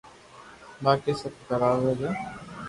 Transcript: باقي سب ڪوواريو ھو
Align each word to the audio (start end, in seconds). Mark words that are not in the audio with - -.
باقي 0.83 1.13
سب 1.21 1.33
ڪوواريو 1.47 1.97
ھو 2.01 2.09